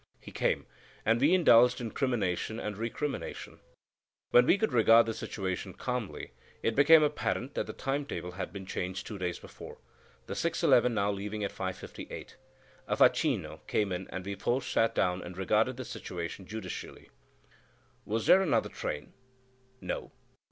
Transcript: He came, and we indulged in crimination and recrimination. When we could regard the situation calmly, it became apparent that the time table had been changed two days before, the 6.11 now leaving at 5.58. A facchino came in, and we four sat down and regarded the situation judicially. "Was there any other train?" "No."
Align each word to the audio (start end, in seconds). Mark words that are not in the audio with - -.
He 0.19 0.31
came, 0.31 0.65
and 1.05 1.21
we 1.21 1.31
indulged 1.35 1.79
in 1.79 1.91
crimination 1.91 2.59
and 2.59 2.75
recrimination. 2.75 3.59
When 4.31 4.47
we 4.47 4.57
could 4.57 4.73
regard 4.73 5.05
the 5.05 5.13
situation 5.13 5.75
calmly, 5.75 6.31
it 6.63 6.73
became 6.73 7.03
apparent 7.03 7.53
that 7.53 7.67
the 7.67 7.73
time 7.73 8.07
table 8.07 8.31
had 8.31 8.51
been 8.51 8.65
changed 8.65 9.05
two 9.05 9.19
days 9.19 9.37
before, 9.37 9.77
the 10.25 10.33
6.11 10.33 10.93
now 10.93 11.11
leaving 11.11 11.43
at 11.43 11.51
5.58. 11.53 12.33
A 12.87 12.97
facchino 12.97 13.59
came 13.67 13.91
in, 13.91 14.07
and 14.07 14.25
we 14.25 14.33
four 14.33 14.63
sat 14.63 14.95
down 14.95 15.21
and 15.21 15.37
regarded 15.37 15.77
the 15.77 15.85
situation 15.85 16.47
judicially. 16.47 17.11
"Was 18.03 18.25
there 18.25 18.41
any 18.41 18.53
other 18.53 18.69
train?" 18.69 19.13
"No." 19.81 20.11